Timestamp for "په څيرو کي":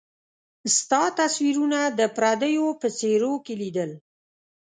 2.81-3.53